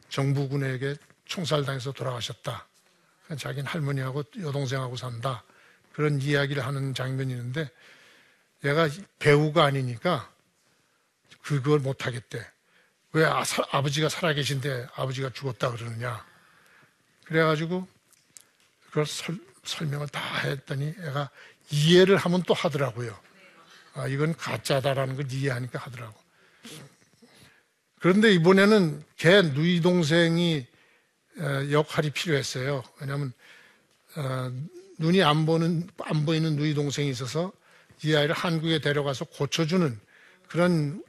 정부군에게 0.10 0.96
총살당해서 1.26 1.94
돌아가셨다. 1.94 2.68
자기는 3.38 3.66
할머니하고 3.66 4.24
여동생하고 4.40 4.96
산다. 4.96 5.44
그런 5.94 6.22
이야기를 6.22 6.66
하는 6.66 6.94
장면이 6.94 7.32
있는데 7.32 7.70
얘가 8.66 8.90
배우가 9.20 9.66
아니니까 9.66 10.32
그걸 11.42 11.80
못하겠대. 11.80 12.46
왜 13.14 13.26
아, 13.26 13.44
버지가 13.82 14.10
살아계신데 14.10 14.88
아버지가 14.96 15.30
죽었다 15.34 15.72
그러느냐. 15.72 16.26
그래가지고 17.26 17.88
그걸 18.88 19.06
설, 19.06 19.38
설명을 19.64 20.08
다 20.08 20.22
했더니 20.40 20.94
애가 21.00 21.30
이해를 21.70 22.18
하면 22.18 22.44
또 22.44 22.54
하더라고요. 22.54 23.18
아, 23.94 24.08
이건 24.08 24.36
가짜다라는 24.36 25.16
걸 25.16 25.32
이해하니까 25.32 25.80
하더라고. 25.80 26.20
그런데 28.00 28.34
이번에는 28.34 29.04
걔 29.18 29.42
누이 29.42 29.82
동생이 29.82 30.66
어, 31.38 31.72
역할이 31.72 32.12
필요했어요. 32.12 32.84
왜냐하면 33.00 33.34
어, 34.16 34.52
눈이 35.04 35.22
안 35.22 35.46
보는 35.46 35.90
안 36.00 36.26
보이는 36.26 36.56
누이 36.56 36.74
동생이 36.74 37.10
있어서 37.10 37.52
이 38.06 38.16
아이를 38.16 38.34
한국에 38.34 38.80
데려가서 38.80 39.26
고쳐주는 39.26 40.00
그런 40.48 41.04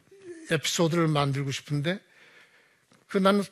에피소드를 0.51 1.07
만들고 1.07 1.53
싶은데 1.53 2.01
그 3.07 3.19
나는 3.19 3.45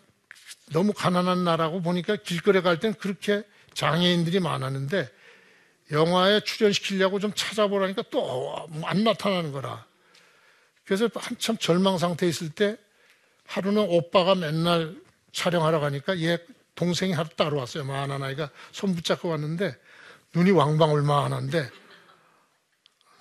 너무 0.73 0.93
가난한 0.93 1.45
나라고 1.45 1.81
보니까 1.81 2.17
길거리 2.17 2.61
갈 2.61 2.81
땐 2.81 2.93
그렇게 2.95 3.45
장애인들이 3.75 4.41
많았는데 4.41 5.09
영화에 5.93 6.41
출연시키려고 6.41 7.21
좀 7.21 7.33
찾아보라니까 7.35 8.03
또 8.11 8.67
안 8.83 9.05
나타나는 9.05 9.53
거라. 9.53 9.87
그래서 10.85 11.09
한참 11.15 11.57
절망 11.57 11.99
상태에 11.99 12.29
있을 12.29 12.51
때 12.51 12.77
하루는 13.47 13.87
오빠가 13.89 14.35
맨날 14.35 14.97
촬영하러 15.33 15.79
가니까 15.79 16.19
얘 16.21 16.39
동생이 16.75 17.13
하루 17.13 17.29
따로 17.37 17.59
왔어요. 17.59 17.85
만한 17.85 18.23
아이가 18.25 18.51
손 18.73 18.95
붙잡고 18.97 19.29
왔는데 19.29 19.77
눈이 20.35 20.51
왕방울만한데 20.51 21.71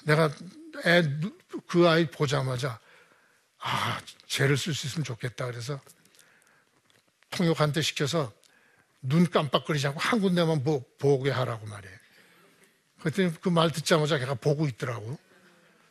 내가 0.06 0.30
애, 0.86 1.04
그 1.68 1.88
아이 1.88 2.10
보자마자 2.10 2.80
아, 3.60 4.02
죄를 4.28 4.58
쓸 4.58 4.74
수 4.74 4.88
있으면 4.88 5.04
좋겠다. 5.04 5.46
그래서 5.46 5.80
통역한테 7.32 7.82
시켜서 7.82 8.34
눈 9.02 9.30
깜빡거리지 9.30 9.88
않고 9.88 10.00
한 10.00 10.20
군데만 10.20 10.64
보, 10.64 10.84
보게 10.98 11.30
하라고 11.32 11.66
말이에요. 11.68 11.98
그랬더니 13.00 13.42
그 13.42 13.50
말 13.50 13.72
듣자마자 13.72 14.18
걔가 14.18 14.36
보고 14.36 14.68
있더라고. 14.68 15.20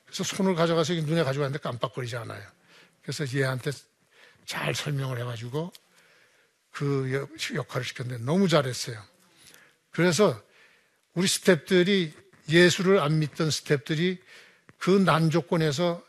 그래서 0.04 0.24
손을 0.24 0.54
가져가서 0.54 0.94
눈에 0.94 1.22
가져갔는데 1.22 1.60
깜빡거리지 1.60 2.16
않아요. 2.16 2.42
그래서 3.02 3.26
얘한테 3.36 3.70
잘 4.44 4.74
설명을 4.74 5.18
해가지고 5.20 5.72
그 6.72 7.28
역할을 7.54 7.84
시켰는데 7.84 8.24
너무 8.24 8.48
잘했어요. 8.48 9.00
그래서 9.90 10.40
우리 11.14 11.26
스탭들이 11.26 12.12
예수를 12.48 13.00
안 13.00 13.18
믿던 13.18 13.48
스탭들이 13.48 14.18
그 14.78 14.90
난조건에서 14.90 16.02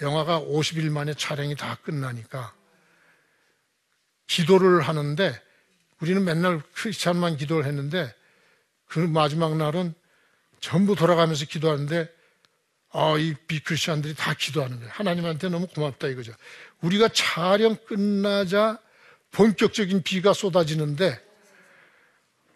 영화가 0.00 0.40
50일 0.40 0.90
만에 0.90 1.14
촬영이 1.14 1.56
다 1.56 1.78
끝나니까 1.82 2.54
기도를 4.26 4.82
하는데 4.82 5.40
우리는 6.00 6.24
맨날 6.24 6.60
크리스찬만 6.74 7.36
기도를 7.36 7.66
했는데 7.66 8.14
그 8.86 8.98
마지막 8.98 9.56
날은 9.56 9.94
전부 10.60 10.94
돌아가면서 10.94 11.44
기도하는데 11.44 12.08
아, 12.94 13.16
이 13.18 13.34
비크리스찬들이 13.46 14.14
다 14.14 14.34
기도하는 14.34 14.76
거예요. 14.78 14.90
하나님한테 14.92 15.48
너무 15.48 15.66
고맙다 15.66 16.08
이거죠. 16.08 16.32
우리가 16.82 17.08
촬영 17.08 17.76
끝나자 17.86 18.78
본격적인 19.30 20.02
비가 20.02 20.34
쏟아지는데 20.34 21.18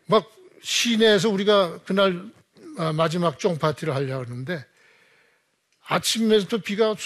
막 0.06 0.30
시내에서 0.66 1.28
우리가 1.30 1.78
그날 1.84 2.24
아, 2.76 2.92
마지막 2.92 3.38
쫑 3.38 3.56
파티를 3.56 3.94
하려고 3.94 4.24
하는데 4.24 4.66
아침에부터 5.86 6.58
비가 6.58 6.96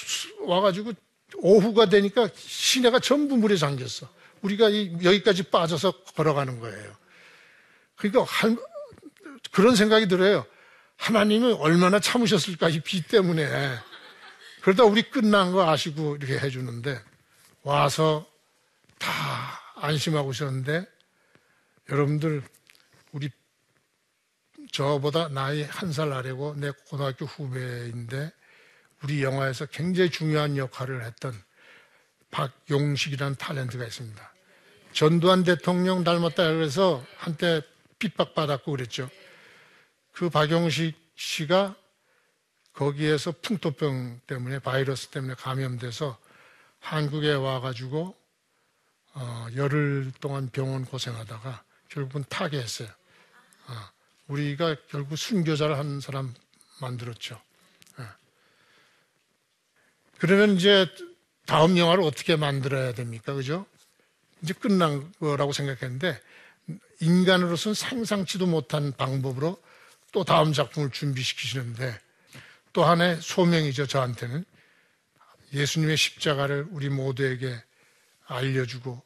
와가지고 0.46 0.94
오후가 1.36 1.90
되니까 1.90 2.30
시내가 2.34 3.00
전부 3.00 3.36
물에 3.36 3.56
잠겼어. 3.56 4.08
우리가 4.40 4.72
여기까지 5.04 5.42
빠져서 5.44 6.04
걸어가는 6.16 6.58
거예요. 6.60 6.96
그러니까 7.96 8.24
할, 8.24 8.56
그런 9.52 9.76
생각이 9.76 10.08
들어요. 10.08 10.46
하나님은 10.96 11.54
얼마나 11.56 12.00
참으셨을까, 12.00 12.70
이 12.70 12.80
비 12.80 13.02
때문에. 13.02 13.46
그러다 14.62 14.84
우리 14.84 15.02
끝난 15.02 15.52
거 15.52 15.68
아시고 15.70 16.16
이렇게 16.16 16.38
해주는데, 16.38 16.98
와서 17.62 18.26
다 18.98 19.60
안심하고 19.76 20.30
있었는데, 20.32 20.86
여러분들, 21.90 22.42
우리 23.12 23.30
저보다 24.72 25.28
나이 25.28 25.62
한 25.62 25.92
살 25.92 26.12
아래고 26.12 26.54
내 26.56 26.70
고등학교 26.88 27.26
후배인데, 27.26 28.32
우리 29.02 29.22
영화에서 29.22 29.66
굉장히 29.66 30.10
중요한 30.10 30.56
역할을 30.56 31.04
했던 31.04 31.32
박용식이라는 32.30 33.36
탤런트가 33.36 33.86
있습니다. 33.86 34.34
전두환 34.92 35.42
대통령 35.44 36.04
닮았다 36.04 36.52
그래서 36.52 37.04
한때 37.16 37.62
핍박받았고 37.98 38.70
그랬죠. 38.70 39.08
그 40.12 40.28
박용식 40.28 40.96
씨가 41.16 41.74
거기에서 42.72 43.32
풍토병 43.42 44.20
때문에 44.26 44.58
바이러스 44.58 45.08
때문에 45.08 45.34
감염돼서 45.34 46.18
한국에 46.80 47.32
와가지고 47.32 48.16
어, 49.14 49.46
열흘 49.56 50.12
동안 50.20 50.48
병원 50.50 50.84
고생하다가 50.84 51.64
결국은 51.88 52.24
타계했어요. 52.28 52.88
어, 53.68 53.74
우리가 54.30 54.76
결국 54.88 55.16
순교자를 55.16 55.76
한 55.76 56.00
사람 56.00 56.32
만들었죠. 56.80 57.40
어. 57.98 58.08
그러면 60.18 60.56
이제 60.56 60.86
다음 61.46 61.76
영화를 61.76 62.04
어떻게 62.04 62.36
만들어야 62.36 62.94
됩니까? 62.94 63.34
그죠? 63.34 63.66
이제 64.42 64.54
끝난 64.54 65.12
거라고 65.18 65.52
생각했는데 65.52 66.20
인간으로서는 67.00 67.74
상상치도 67.74 68.46
못한 68.46 68.92
방법으로 68.92 69.60
또 70.12 70.24
다음 70.24 70.52
작품을 70.52 70.90
준비시키시는데 70.90 71.98
또 72.72 72.84
하나의 72.84 73.20
소명이죠, 73.20 73.86
저한테는. 73.86 74.44
예수님의 75.52 75.96
십자가를 75.96 76.68
우리 76.70 76.88
모두에게 76.88 77.60
알려주고 78.26 79.02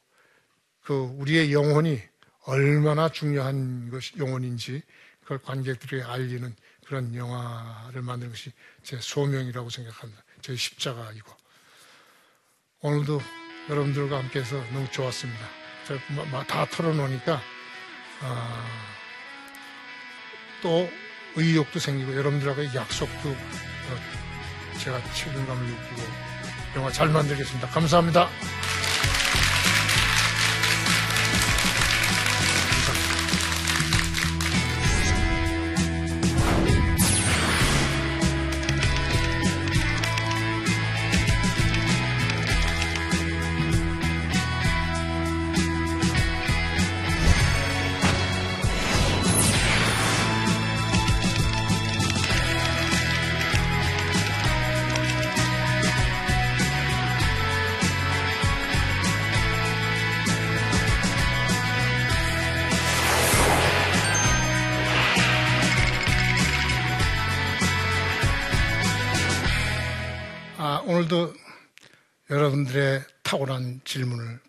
그 0.83 0.93
우리의 1.17 1.51
영혼이 1.51 1.99
얼마나 2.43 3.09
중요한 3.09 3.89
것이 3.89 4.13
영혼인지 4.19 4.83
그걸 5.25 5.39
관객들에게 5.39 6.03
알리는 6.03 6.55
그런 6.85 7.15
영화를 7.15 8.03
만드는 8.03 8.31
것이 8.31 8.51
제 8.83 8.97
소명이라고 9.01 9.69
생각합니다. 9.69 10.23
저희 10.41 10.55
십자가이고. 10.55 11.35
오늘도 12.81 13.19
여러분들과 13.69 14.19
함께해서 14.19 14.55
너무 14.71 14.89
좋았습니다. 14.91 15.43
다 16.47 16.65
털어놓으니까 16.65 17.41
아, 18.21 18.65
또 20.61 20.87
의욕도 21.35 21.79
생기고 21.79 22.15
여러분들하고의 22.15 22.75
약속도 22.75 23.29
어, 23.29 24.77
제가 24.79 25.03
책임감을 25.13 25.65
느끼고 25.65 26.01
영화 26.75 26.91
잘 26.91 27.09
만들겠습니다. 27.09 27.67
감사합니다. 27.69 28.29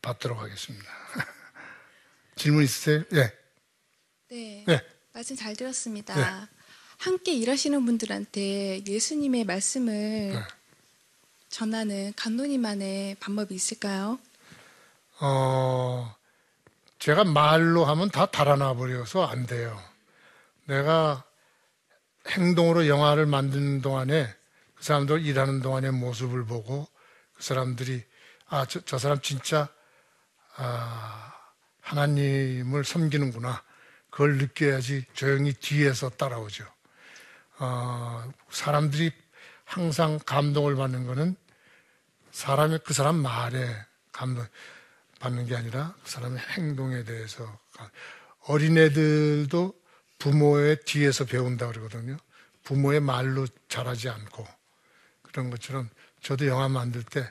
받도록 0.06 0.38
하겠습니다. 0.38 0.86
질문 2.36 2.62
있으세요? 2.62 3.02
예. 3.14 3.32
네. 4.30 4.64
네. 4.66 4.80
말씀 5.12 5.34
잘 5.34 5.56
들었습니다. 5.56 6.14
네. 6.14 6.46
함께 6.98 7.34
일하시는 7.34 7.84
분들한테 7.84 8.84
예수님의 8.86 9.44
말씀을 9.44 9.92
네. 10.32 10.42
전하는 11.48 12.12
감독님만의 12.14 13.16
방법이 13.16 13.54
있을까요? 13.54 14.18
어, 15.20 16.14
제가 16.98 17.24
말로 17.24 17.84
하면 17.84 18.10
다 18.10 18.26
달아나 18.26 18.74
버려서 18.74 19.26
안 19.26 19.46
돼요. 19.46 19.82
내가 20.66 21.24
행동으로 22.28 22.86
영화를 22.86 23.26
만드는 23.26 23.82
동안에 23.82 24.32
그 24.74 24.84
사람들 24.84 25.24
일하는 25.24 25.62
동안의 25.62 25.92
모습을 25.92 26.44
보고 26.44 26.86
그 27.34 27.42
사람들이 27.42 28.04
아, 28.48 28.66
저, 28.66 28.80
저 28.80 28.98
사람 28.98 29.20
진짜 29.20 29.68
아, 30.56 31.32
하나님을 31.80 32.84
섬기는구나. 32.84 33.62
그걸 34.10 34.38
느껴야지 34.38 35.04
조용히 35.12 35.52
뒤에서 35.52 36.10
따라오죠. 36.10 36.64
어, 37.58 38.32
사람들이 38.50 39.12
항상 39.64 40.18
감동을 40.24 40.76
받는 40.76 41.06
거는 41.06 41.36
사람의 42.32 42.80
그 42.84 42.94
사람 42.94 43.16
말에 43.16 43.84
감동 44.12 44.46
받는 45.20 45.46
게 45.46 45.56
아니라 45.56 45.94
그 46.04 46.10
사람의 46.10 46.38
행동에 46.38 47.04
대해서 47.04 47.58
어린애들도 48.40 49.74
부모의 50.18 50.80
뒤에서 50.84 51.24
배운다 51.24 51.66
그러거든요. 51.68 52.16
부모의 52.64 53.00
말로 53.00 53.46
자라지 53.68 54.08
않고 54.08 54.46
그런 55.22 55.50
것처럼 55.50 55.88
저도 56.22 56.46
영화 56.46 56.68
만들 56.68 57.02
때 57.02 57.30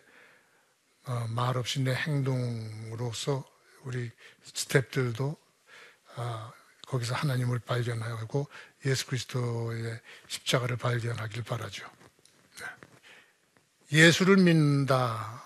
말 1.30 1.56
어, 1.56 1.60
없이 1.60 1.82
내 1.82 1.94
행동으로서 1.94 3.46
우리 3.84 4.10
스탭들도 4.44 5.38
어, 6.18 6.54
거기서 6.88 7.14
하나님을 7.16 7.60
발견하고 7.60 8.48
예수 8.86 9.06
그리스도의 9.08 10.00
십자가를 10.28 10.78
발견하길 10.78 11.44
바라죠. 11.44 11.86
네. 12.60 14.00
예수를 14.00 14.38
믿는다, 14.38 15.44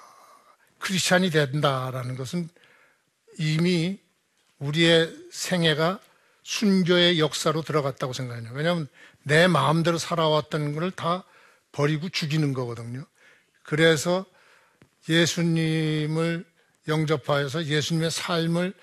크리스찬이 0.79 1.29
된다라는 1.29 2.15
것은 2.15 2.49
이미 3.37 3.99
우리의 4.59 5.13
생애가 5.31 5.99
순교의 6.43 7.19
역사로 7.19 7.61
들어갔다고 7.61 8.13
생각해요. 8.13 8.51
왜냐하면 8.53 8.87
내 9.23 9.47
마음대로 9.47 9.97
살아왔던 9.97 10.73
것을 10.73 10.91
다 10.91 11.23
버리고 11.71 12.09
죽이는 12.09 12.53
거거든요. 12.53 13.05
그래서 13.63 14.25
예수님을 15.07 16.45
영접하여서 16.87 17.65
예수님의 17.65 18.11
삶을 18.11 18.73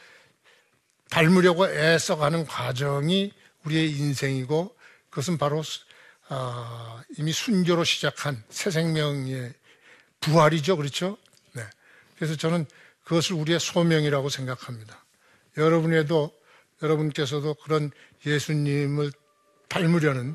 닮으려고 1.10 1.68
애써가는 1.68 2.46
과정이 2.46 3.32
우리의 3.64 3.90
인생이고 3.90 4.74
그것은 5.10 5.38
바로 5.38 5.62
어, 6.28 7.00
이미 7.18 7.32
순교로 7.32 7.84
시작한 7.84 8.42
새 8.48 8.70
생명의 8.70 9.52
부활이죠. 10.20 10.76
그렇죠? 10.76 11.16
네. 11.52 11.62
그래서 12.16 12.36
저는 12.36 12.66
그것을 13.04 13.36
우리의 13.36 13.60
소명이라고 13.60 14.28
생각합니다. 14.28 15.04
여러분에도 15.56 16.32
여러분께서도 16.82 17.54
그런 17.54 17.90
예수님을 18.26 19.12
닮으려는 19.68 20.34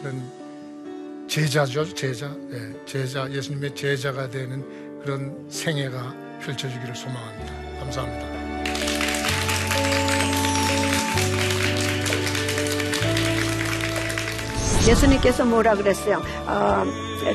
그런 0.00 1.26
제자죠, 1.28 1.94
제자. 1.94 2.28
네, 2.48 2.74
제자, 2.86 3.30
예수님의 3.30 3.74
제자가 3.74 4.30
되는 4.30 4.81
그런 5.02 5.46
생애가 5.50 6.14
펼쳐지기를 6.44 6.94
소망합니다. 6.94 7.52
감사합니다. 7.80 8.32
예수님께서 14.86 15.44
뭐라 15.44 15.76
그랬어요? 15.76 16.20
어, 16.46 16.84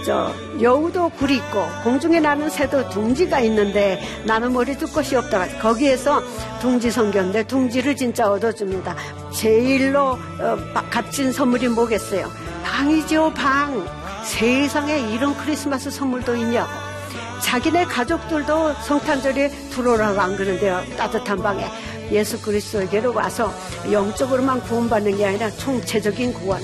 저 0.06 0.34
여우도 0.62 1.10
굴이 1.12 1.36
있고 1.38 1.66
공중에 1.84 2.20
나는 2.20 2.50
새도 2.50 2.90
둥지가 2.90 3.40
있는데 3.42 4.02
나는 4.26 4.52
머리 4.52 4.76
둘 4.78 4.92
곳이 4.92 5.16
없다. 5.16 5.60
거기에서 5.60 6.22
둥지 6.60 6.92
성경인데 6.92 7.44
둥지를 7.44 7.96
진짜 7.96 8.30
얻어줍니다. 8.30 8.96
제일로 9.32 10.02
어, 10.12 10.58
바- 10.74 10.82
값진 10.90 11.32
선물이 11.32 11.70
뭐겠어요? 11.70 12.30
방이죠 12.64 13.32
방. 13.34 13.86
세상에 14.26 15.14
이런 15.14 15.34
크리스마스 15.38 15.90
선물도 15.90 16.36
있냐고. 16.36 16.87
자기네 17.48 17.86
가족들도 17.86 18.74
성탄절에 18.74 19.48
들어오라고 19.70 20.20
안 20.20 20.36
그러는데요. 20.36 20.84
따뜻한 20.98 21.42
방에 21.42 21.66
예수 22.12 22.42
그리스도에게로 22.42 23.14
와서 23.14 23.54
영적으로만 23.90 24.60
구원받는 24.64 25.16
게 25.16 25.26
아니라 25.26 25.50
총체적인 25.52 26.34
구원. 26.34 26.62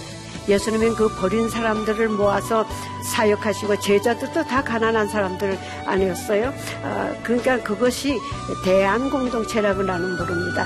예수님은 0.50 0.96
그 0.96 1.08
버린 1.08 1.48
사람들을 1.48 2.10
모아서 2.10 2.68
사역하시고 3.14 3.80
제자들도 3.80 4.44
다 4.44 4.62
가난한 4.62 5.08
사람들 5.08 5.58
아니었어요. 5.86 6.54
어, 6.84 7.16
그러니까 7.24 7.64
그것이 7.64 8.20
대한 8.66 9.10
공동체라고 9.10 9.84
나는 9.84 10.18
부릅니다. 10.18 10.66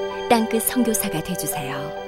땅끝 0.31 0.63
선교사가 0.63 1.21
되주세요. 1.23 2.00